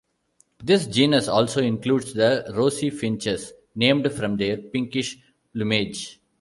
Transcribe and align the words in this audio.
This 0.63 0.87
genus 0.87 1.27
also 1.27 1.61
includes 1.61 2.13
the 2.15 2.51
rosy 2.55 2.89
finches, 2.89 3.53
named 3.75 4.11
from 4.11 4.35
their 4.35 4.57
pinkish 4.57 5.19
plumage. 5.53 6.19